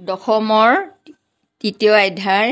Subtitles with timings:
[0.00, 0.70] দশমৰ
[1.64, 2.50] তৃতীয় অধ্যায়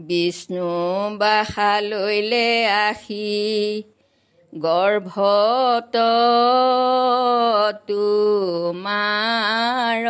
[0.01, 0.69] বিষ্ণু
[1.19, 2.47] বাসালৈলে
[2.79, 3.83] আহি
[4.53, 5.95] গৰ্ভত
[7.87, 10.05] তোমাৰ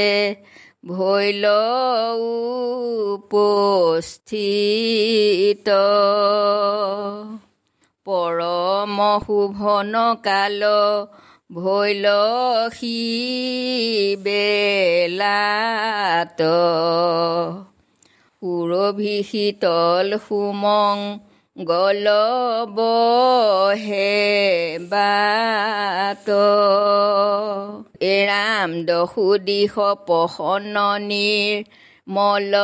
[0.87, 1.45] ভৈল
[3.13, 5.69] উপস্থিত।
[8.05, 9.93] পৰম শোভন
[10.23, 10.63] কাল
[11.51, 12.05] ভৈল
[12.73, 16.41] সি বেলাত।
[18.41, 21.19] সুৰভি শীতল সুমং
[21.57, 22.07] গল
[22.69, 24.11] বহে
[24.91, 26.27] বাত
[28.07, 29.75] এৰাম দহু দিশ
[30.07, 31.57] পহননিৰ
[32.07, 32.63] মলতাৰাগন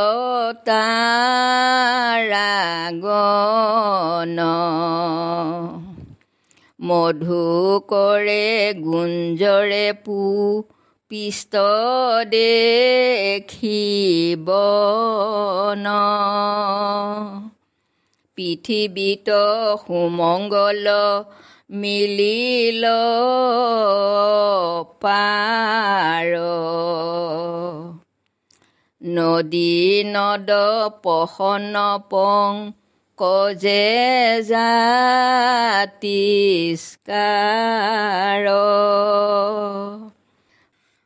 [6.80, 7.44] মধু
[7.90, 8.48] কৰে
[8.82, 10.18] গুঞ্জৰে পু
[11.12, 11.54] পিষ্ট
[12.32, 13.68] দেখিব
[18.38, 19.30] পৃথিৱীত
[19.82, 20.88] সুমংগল
[21.72, 22.84] মিলিল
[29.02, 30.50] নদী নদ
[31.04, 31.76] পহন
[32.10, 32.52] পং
[33.18, 33.88] কজে
[34.50, 35.58] জাতিষ্কাৰ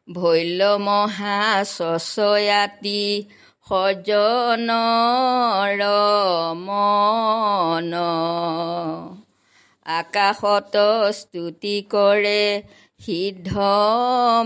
[0.08, 3.04] ভৈল মহা চচয়াতি
[3.72, 5.82] সজনৰ
[6.60, 7.92] মন।
[9.86, 10.76] আকাশত
[11.20, 12.44] স্তুতি কৰে
[13.00, 13.52] সিদ্ধ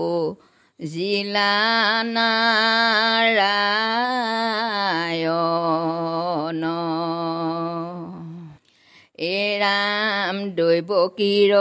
[9.18, 11.54] জিলানাৰায়ণ এৰাম দৈৱকীৰ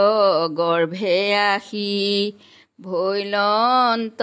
[0.53, 2.33] গৰ্ভে আহি
[2.81, 4.21] ভৈলন্ত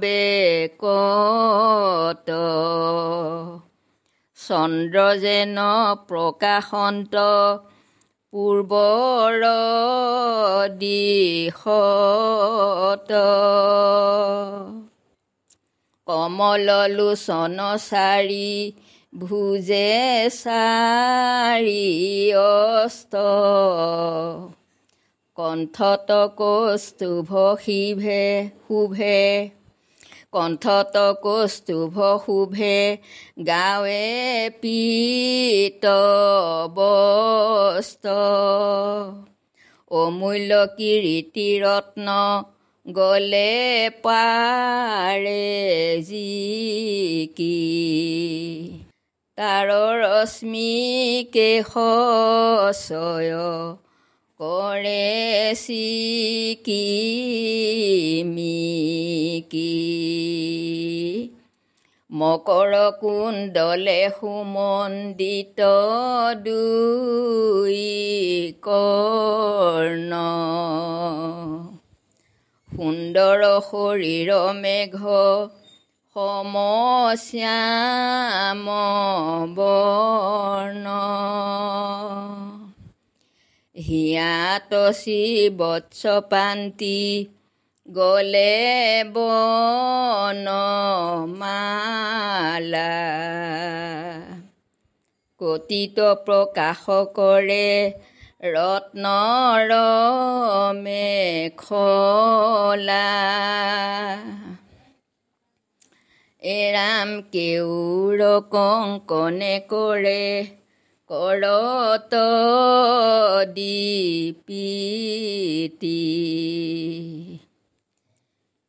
[0.00, 2.30] বেকত।
[4.48, 5.58] চন্দ্ৰ যেন
[6.08, 7.16] প্ৰকাশন্ত
[8.32, 9.42] পূৰ্বৰ
[10.78, 13.12] দিশত।
[16.06, 18.72] কমল লোচন চাৰি
[19.18, 23.16] ভুজে চাৰি অস্ত।
[25.34, 29.50] কণ্ঠত কৌস্তুভ শিভে শুভে।
[30.32, 32.96] কণ্ঠত কৌস্তুভ শুভে
[33.46, 35.86] গাৱে পীত
[36.74, 38.06] বস্ত।
[39.90, 42.08] অমূল্য কীৰ্তি ৰত্ন
[42.88, 47.66] গলে পাৰে জিকি
[49.38, 50.68] তাৰ ৰশ্মি
[51.32, 53.32] কেশয়
[54.40, 56.84] কৰে চিকি
[62.10, 65.60] মকৰ কুণ্ডলে সুমন্দিত
[66.44, 67.80] দুই
[68.62, 70.12] কৰ্ণ।
[72.70, 74.30] সুন্দৰ শৰীৰ
[74.60, 74.94] মেঘ
[76.16, 77.36] সমশ্যাম
[79.56, 80.86] বৰ্ণ
[83.76, 85.20] হিয়াতচি
[85.58, 87.00] বৎস পান্তি
[87.88, 88.54] গলে
[89.14, 90.12] বনমালা
[95.40, 96.84] কতিত প্ৰকাশ
[97.14, 97.68] কৰে
[98.48, 99.70] ৰত্নৰ
[100.80, 102.16] মেখলা
[106.46, 108.20] এৰাম কেউৰ
[108.50, 110.46] কংকনে কৰে।
[111.10, 112.14] কৰত
[113.54, 114.66] দীপিতি।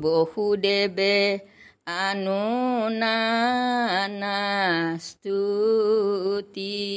[0.00, 1.38] বসুদেৱে
[1.86, 4.36] আনো নানা
[5.00, 6.92] স্তুতি।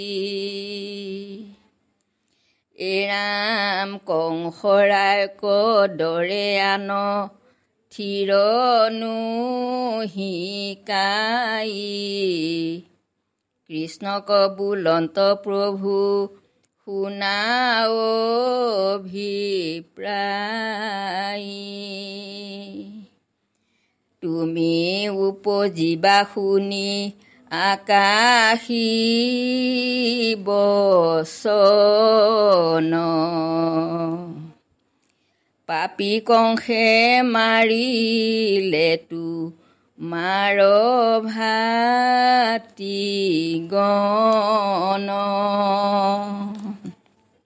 [2.75, 5.43] এৰাম কংসৰায়ক
[5.95, 6.89] দৰে আন
[7.93, 9.11] থিৰনো
[10.07, 11.71] শিকাই।
[13.69, 15.93] কৃষ্ণক বোলন্ত প্ৰভু
[16.87, 18.01] শুনাও
[19.05, 20.55] ভিপ্ৰায়
[24.23, 24.75] তুমি
[25.21, 26.89] উপজিবা শুনি
[27.55, 28.85] আকাশী
[30.45, 32.93] বচন।
[35.67, 39.51] পাপী কংসে মাৰিলেতো
[39.99, 40.57] মাৰ
[41.25, 42.99] ভাতি
[43.71, 45.09] গণ।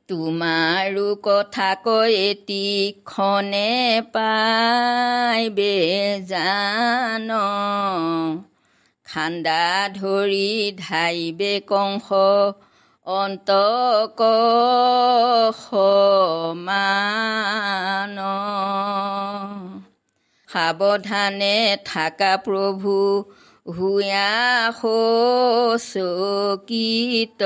[0.10, 5.76] তোমাৰো কথা কৈ এটি খনে পাইবে
[6.28, 7.32] জান।
[9.10, 9.64] খান্দা
[9.96, 10.50] ধৰি
[10.80, 12.08] ধাইবে কংস
[13.08, 14.20] অন্তক
[15.62, 17.10] সমান
[20.50, 22.96] সাৱধানে থাকা প্ৰভু
[23.72, 24.30] হুয়া
[25.86, 27.42] চকিত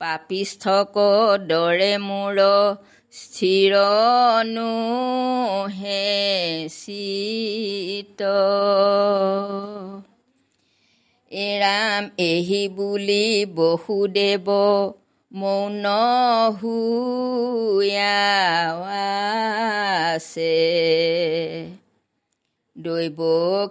[0.00, 0.94] পাপিষ্ঠক
[1.46, 2.38] দৰে মূৰ
[3.12, 4.72] স্থিৰনো
[5.74, 6.02] হে
[6.72, 8.20] চিত
[11.30, 13.24] এৰাম এহি বুলি
[13.54, 14.50] বসুদেৱ
[15.32, 15.86] মৌন
[16.58, 16.98] হুয়াছে
[22.76, 23.20] দৈৱ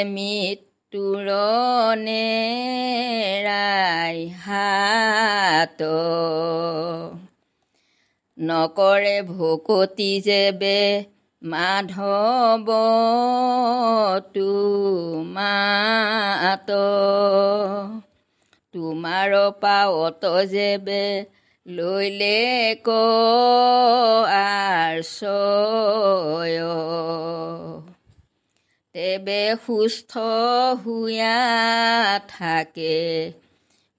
[0.94, 2.24] মৃত্যুৰণে
[3.46, 5.82] ৰাই হাত।
[8.40, 11.06] নকৰে ভকতি যেবে
[11.44, 12.66] মাধৱ
[14.34, 16.70] তোমাত।
[18.74, 19.32] তোমাৰ
[19.62, 21.26] পাৱত যেবে
[21.68, 22.90] লৈলে ক
[24.34, 26.60] আৰ্চয়
[28.94, 30.18] তেবে সুস্থ
[30.86, 33.32] হুয়া থাকে।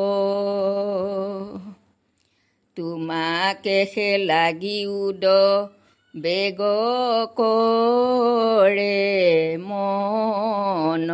[2.77, 5.25] তোমাকে সে লাগি উদ
[6.15, 6.61] বেগ
[7.37, 8.99] কৰে
[9.63, 11.09] মন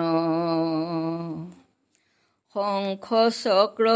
[2.56, 3.86] শংখ চক্ৰ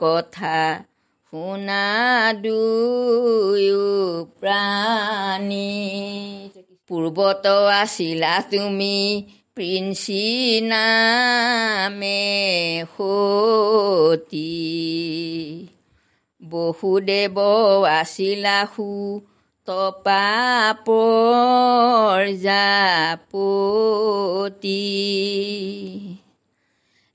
[0.00, 0.58] কথা
[1.32, 1.84] শুনা
[2.42, 3.88] দুয়ো
[4.40, 5.74] প্ৰাণী
[6.90, 8.96] পূৰ্বত আছিলা তুমি
[9.58, 10.26] প্ৰিন্সি
[10.64, 12.20] নামে
[12.92, 14.52] সতী
[16.42, 17.36] বহুদেৱ
[17.90, 18.86] আছিলা সু
[19.68, 20.26] তপা
[20.86, 21.24] পৰ্যাপতি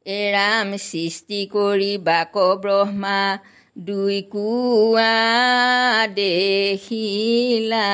[0.05, 3.19] এৰাম সৃষ্টি কৰি বাক ব্ৰহ্মা
[3.83, 5.15] দুই কোৱা
[6.15, 7.89] দেখিলা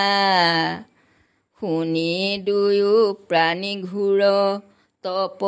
[1.59, 2.11] শুনি
[2.45, 2.97] দুয়ো
[3.29, 4.21] প্ৰাণী ঘূৰ
[5.03, 5.41] তপ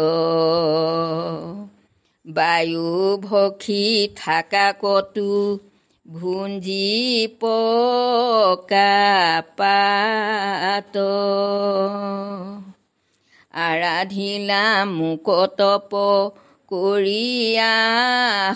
[2.25, 5.31] বায়ু ভখি থাকা কতো
[6.13, 7.27] ভুঞ্জি
[9.51, 10.95] পাত
[13.61, 15.91] আৰাধিলা মোক তপ
[16.71, 17.73] কৰিয়া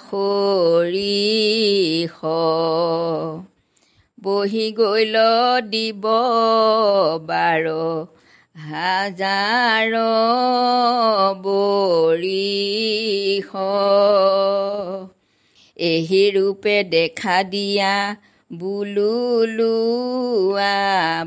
[0.06, 2.16] সৰিষ
[4.18, 5.16] বহি গৈল
[5.70, 6.04] দিব
[7.26, 7.66] বাৰ
[8.66, 9.92] হাজাৰ
[11.44, 13.52] বৰিষ
[15.78, 17.94] এহি ৰূপে দেখা দিয়া
[18.52, 19.58] বুলুলোৱা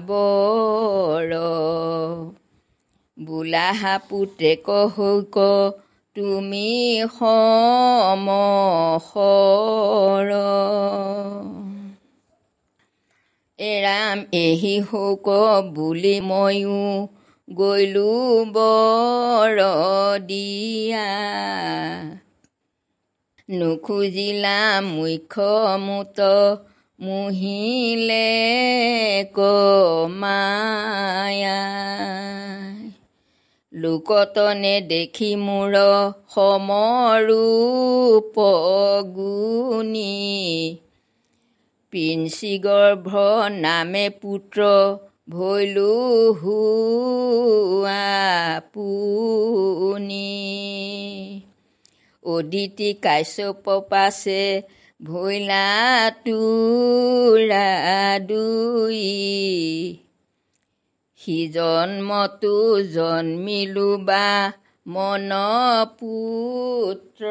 [0.07, 1.35] বৰ
[3.19, 5.37] বোলাহা পুতেক হৈক
[6.17, 6.71] তুমি
[7.15, 8.29] সমসৰ
[13.59, 15.29] এৰাম এহি শোক
[15.75, 16.83] বুলি ময়ো
[17.49, 18.13] গৈলো
[18.53, 19.61] বৰ
[20.27, 21.09] দিয়া
[23.49, 26.21] নুখুজিলা মুখ্য মুত
[26.99, 28.31] মুহিলে
[29.35, 31.61] কমায়া
[33.73, 35.75] লোকতনে দেখি মোৰ
[36.35, 38.35] সমৰূপ
[39.17, 40.79] গুণী
[41.93, 43.15] পিঞ্চি গৰ্ভ
[43.57, 44.61] নামে পুত্ৰ
[45.29, 45.93] ভৈলো
[46.41, 48.09] হুৱা
[48.73, 50.29] পুনি
[52.29, 54.43] অদিতি কাশ্যপ পাছে
[55.01, 55.67] ভৈলা
[56.25, 57.69] তোৰা
[58.29, 59.03] দুই
[61.21, 62.55] সি জন্মটো
[62.93, 64.29] জন্মিলো বা
[64.87, 65.31] মন
[65.99, 67.23] পুত্ৰ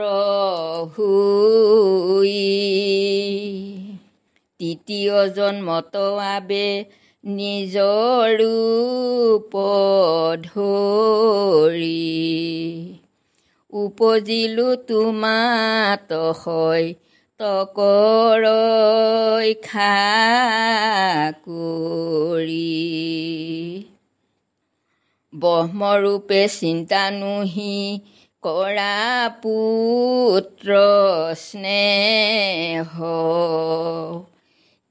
[0.94, 2.38] হুই
[4.60, 5.96] তৃতীয় জন্মত
[6.28, 6.68] আবে
[7.24, 8.38] নিজৰ
[10.48, 11.94] ধৰি।
[13.86, 16.88] উপজিলো তোমাত হয়
[17.40, 18.44] তকৰ
[19.64, 20.28] খাকুৰি।
[25.34, 27.78] ব্ৰহ্মৰূপে চিন্তা নুহি
[28.44, 28.96] কৰা
[29.44, 30.70] পুত্ৰ
[31.36, 32.94] স্নেহ।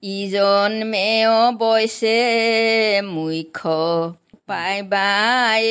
[0.02, 2.18] ইজন মেয় বৈছে
[4.48, 5.66] মুখ্য পাইবাই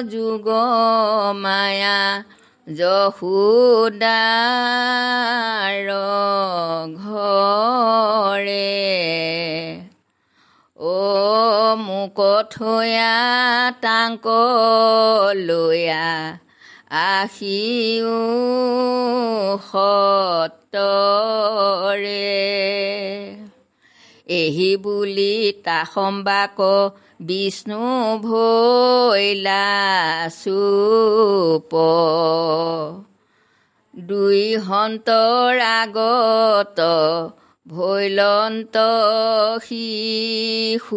[0.10, 0.48] যুগ
[1.38, 2.00] মায়া
[2.68, 4.18] যশোদাৰ
[7.02, 8.68] ঘৰে
[10.80, 12.20] অ মোক
[12.52, 13.16] থৈয়া
[13.82, 14.26] তাংক
[15.36, 16.10] লৈয়া
[17.08, 18.20] আহিও
[19.72, 20.78] সতৰে
[24.28, 26.60] এহি বুলি তাসম্বাক
[27.20, 27.84] বিষ্ণু
[28.18, 29.68] ভৈলা
[30.44, 31.72] চুপ।
[33.94, 36.80] দুই সন্তৰ আগত
[37.68, 38.78] ভৈলন্ত
[39.64, 40.88] শিশুৰূপ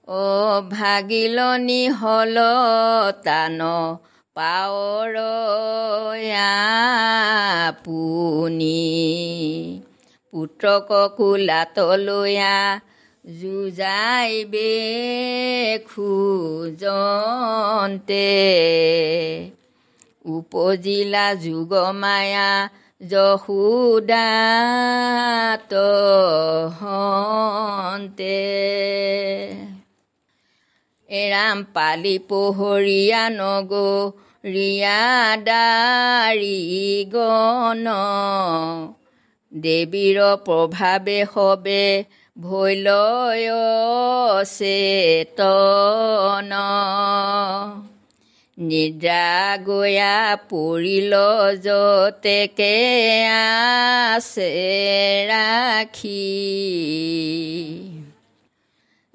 [0.07, 2.37] অ ভাগিলনি হল
[3.23, 3.59] তান
[4.35, 5.15] পাৱৰ
[7.83, 8.81] পুনি।
[10.33, 12.57] পুত্ৰক কোলাত লৈয়া
[13.25, 14.73] যুঁজাইবে
[15.89, 16.89] খোজন্তে।
[20.25, 22.51] উপজিলা যুগ মায়া
[23.01, 24.11] যশোদাত
[31.09, 33.71] এৰাম পালি পোহৰীয়া নগ
[34.45, 35.01] ৰিয়া
[35.47, 36.61] দাৰি
[37.13, 37.85] গণ
[39.53, 42.05] দেৱীৰ প্ৰভাৱে সবে
[42.37, 43.49] ভৈলয়
[44.45, 46.51] চেতন
[48.57, 51.13] নিদ্ৰা গয়া পৰিল
[51.61, 52.73] যতেকে
[53.29, 54.49] আছে
[55.29, 56.25] ৰাখি।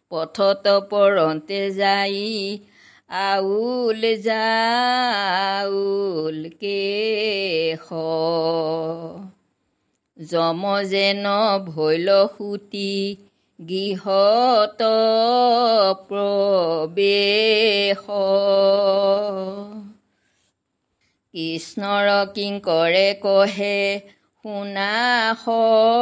[0.10, 2.60] পথত পৰন্তে যাই
[3.10, 7.94] আউল যাউল কেশ।
[10.32, 11.26] যম যেন
[11.66, 13.18] ভৈল সুতি
[13.60, 14.82] গৃহত
[16.10, 18.04] প্ৰৱেশ।
[21.34, 23.80] কৃষ্ণৰ কিংকৰে কহে
[24.43, 24.91] শুনা
[25.41, 25.98] সৰ্বজনে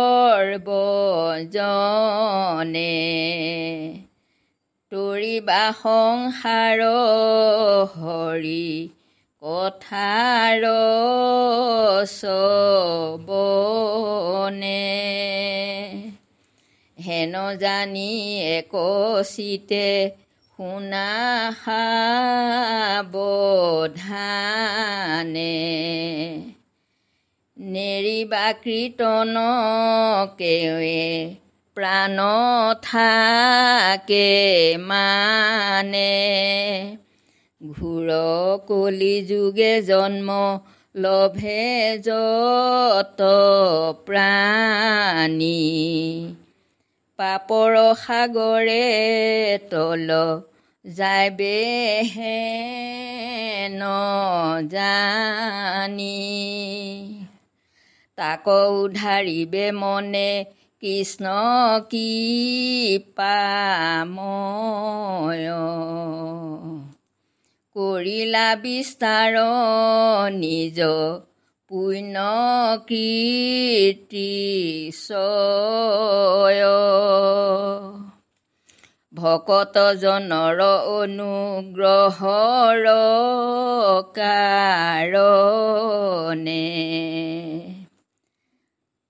[4.92, 6.84] তৰিবা সংসাৰ
[7.96, 8.68] হৰি
[9.44, 10.68] কথাৰ
[12.14, 13.12] চবনে।
[17.08, 18.12] হেন জানি
[18.58, 20.12] একচিতে
[20.58, 21.08] শুনা
[21.66, 22.06] সাৱধানে
[27.58, 29.36] নেৰিবা কীৰ্তন
[30.38, 31.36] কেৱে
[31.76, 32.18] প্ৰাণ
[32.82, 34.30] থাকে
[34.78, 36.14] মানে।
[37.72, 38.10] ঘূৰ
[38.68, 40.60] কলি যুগে জন্ম
[40.96, 43.22] লভে যত
[44.06, 45.62] প্ৰাণী।
[47.20, 48.84] পাপৰ সাগৰে
[49.72, 50.10] তল
[50.86, 51.56] যাইবে
[52.16, 52.40] হে
[54.68, 56.18] জানি।
[58.18, 60.46] তাক উধাৰিবে মনে
[60.84, 61.26] কৃষ্ণ
[61.90, 62.10] কি
[63.16, 65.50] পাময়
[67.76, 69.36] কৰিলা বিস্তাৰ
[70.34, 70.80] নিজ
[71.76, 72.18] পুণ্য
[72.88, 74.32] কীৰ্তি
[79.14, 80.62] ভকতজনৰ
[80.94, 82.88] অনুগ্ৰহৰ
[84.16, 84.86] কাৰণে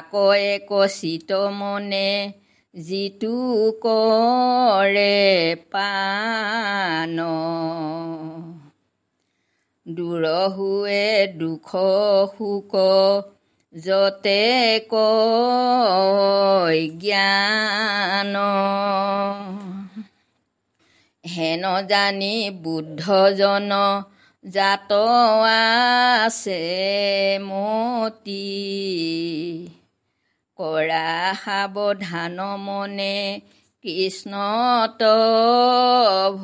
[0.00, 2.10] আকৌ এক চিত মনে
[2.74, 3.36] যিটো
[3.84, 5.16] কৰে
[5.70, 7.16] পান
[9.86, 11.04] দূৰ হুৱে
[11.36, 11.70] দুখ
[12.34, 12.72] সুখ
[13.74, 14.40] যতে
[16.98, 18.34] জ্ঞান।
[21.24, 23.72] হেন জানি বুদ্ধজন
[24.44, 24.92] জাত
[26.26, 26.62] আছে
[27.42, 28.46] মতি।
[30.60, 33.40] কৰা সাৱধান মনে
[33.84, 35.02] কৃষ্ণত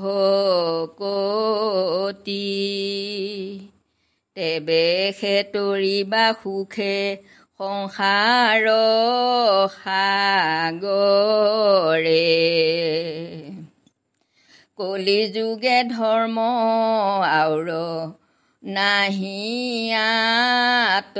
[0.00, 2.34] ভকতি।
[4.36, 4.86] তেবে
[5.20, 6.98] সেতৰিবা সুখে
[7.60, 8.66] সংসাৰ
[9.74, 12.24] সাগৰে।
[14.76, 16.48] কলি যুগে ধৰ্ম
[17.32, 17.68] আউৰ
[18.66, 21.18] নাহিয়াত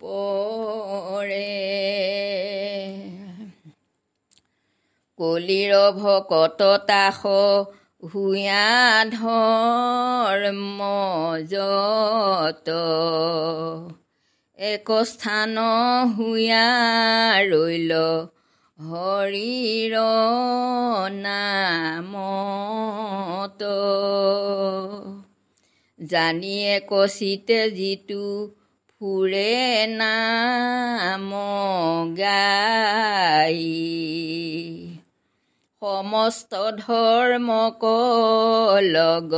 [0.00, 1.66] পৰে।
[5.18, 7.26] কলিৰ ভকত তাস
[8.14, 10.82] হুয়া ধৰ্ম
[11.46, 12.68] যত?
[14.58, 15.58] এক স্থান
[16.16, 16.68] হুয়া
[17.42, 17.92] ৰৈল
[18.78, 19.96] হৰিৰ
[21.10, 23.62] নামত।
[26.04, 28.50] জানিয়ে কচিতে যিটো
[29.00, 31.32] ফুৰে নাম
[32.16, 33.64] গাই।
[35.80, 37.84] সমস্ত ধৰ্মক
[38.82, 39.32] লগ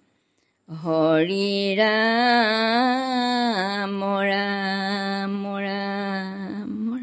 [0.68, 6.98] হৰি ৰাম ৰাম ৰাম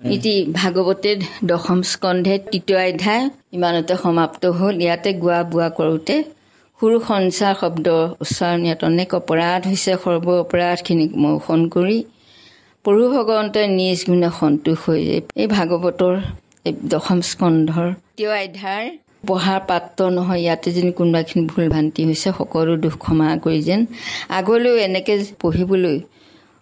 [0.00, 6.39] ইতি ভাগৱতে দশম স্কন্ধে তৃতীয় অধ্যায় ইমানতে সমাপ্ত হ'ল। ইয়াতে গোৱা বোৱা কৰোঁতে
[6.80, 7.86] সুৰ সঞ্চাৰ শব্দ
[8.24, 11.96] উচ্চাৰণ ইয়াত অনেক অপৰাধ হৈছে সৰ্ব অপৰাধখিনিক মৌসন কৰি
[12.84, 15.00] প্ৰভু ভগৱন্তই নিজ গুণে সন্তোষ হৈ
[15.36, 16.14] এই ভাগৱতৰ
[16.66, 18.86] এই দশম স্কন্ধৰ তৃতীয় অধ্যায়ৰ
[19.26, 23.80] পঢ়াৰ পাত্ৰ নহয় ইয়াতে যেন কোনোবাখিনি ভুল ভ্ৰান্তি হৈছে সকলো দুখ ক্ষমা কৰি যেন
[24.38, 25.96] আগলৈও এনেকৈ পঢ়িবলৈ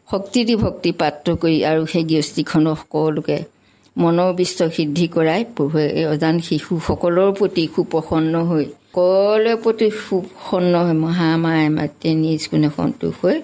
[0.08, 3.38] শক্তি দি ভক্তি পাত্ৰ কৰি আৰু সেই গৃহস্থীখনক সকলোকে
[3.98, 10.96] মনৰ বিষ্ট সিদ্ধি কৰাই প্ৰভুৱে এই অজান শিশুসকলৰ প্ৰতি সুপ্ৰসন্ন হৈ সকলোৰে প্ৰতি সুপ্ৰসন্ন হৈ
[10.98, 13.36] মহামায়ে মাতৃয়ে নিজ গুণে সন্তোষ হৈ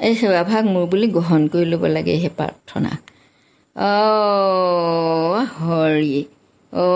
[0.00, 2.92] এই সেৱাভাগ মোৰ বুলি গ্ৰহণ কৰি ল'ব লাগে সেই প্ৰাৰ্থনা।
[5.56, 6.18] হৰি
[6.72, 6.86] অ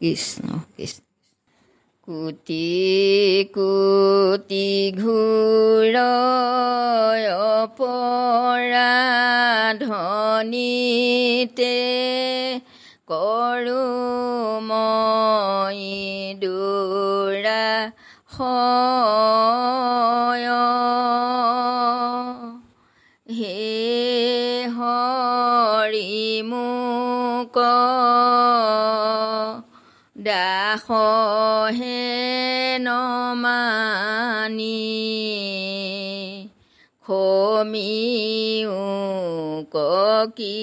[0.00, 1.07] কৃষ্ণ কৃষ্ণ।
[2.08, 2.66] কুটি
[3.54, 4.68] কুটি
[4.98, 5.96] ঘূৰ
[7.78, 8.56] পৰাধনীতে
[13.08, 15.82] কৰোঁ মই
[16.40, 17.64] দূৰা
[23.32, 23.56] হে
[24.76, 27.58] হৰি মোক
[30.86, 31.08] ขอ
[31.76, 31.80] เฮ
[32.86, 33.04] นอ
[33.44, 33.62] มา
[34.58, 34.88] นี
[37.02, 37.08] โค
[37.72, 37.96] มิ
[38.68, 38.72] ว
[39.70, 39.76] โก
[40.38, 40.60] กิ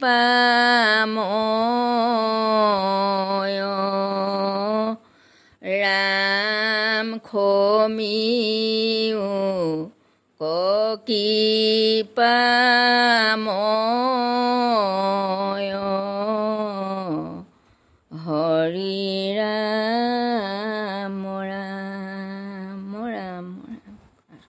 [0.00, 0.22] ปะ
[1.10, 1.16] โม
[3.52, 3.60] โย
[5.82, 6.12] รา
[7.04, 7.30] มโค
[7.98, 8.22] มิ
[9.16, 9.18] ว
[10.36, 10.42] โก
[11.08, 11.30] กิ
[12.16, 12.38] ปะ
[13.40, 13.46] โม